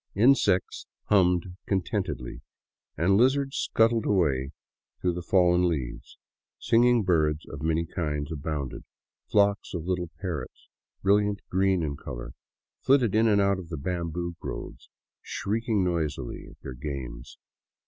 Insects 0.15 0.87
hummed 1.09 1.57
contentedly 1.67 2.41
and 2.97 3.17
lizards 3.17 3.55
scuttled 3.57 4.07
away 4.07 4.49
through 4.99 5.13
the 5.13 5.21
fallen 5.21 5.69
leaves. 5.69 6.17
Singing 6.57 7.03
birds 7.03 7.45
of 7.47 7.61
many 7.61 7.85
kinds 7.85 8.31
abounded; 8.31 8.83
flocks 9.29 9.75
of 9.75 9.85
little 9.85 10.09
parrots, 10.19 10.69
brilliant 11.03 11.41
green 11.51 11.83
in 11.83 11.97
color, 11.97 12.33
flitted 12.81 13.13
in 13.13 13.27
and 13.27 13.39
out 13.39 13.59
of 13.59 13.69
the 13.69 13.77
bamboo 13.77 14.33
groves, 14.39 14.89
shrieking 15.21 15.83
noisily 15.83 16.47
at 16.49 16.59
their 16.61 16.73
games. 16.73 17.37